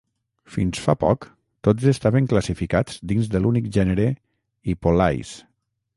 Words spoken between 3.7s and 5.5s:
gènere 'Hippolais'.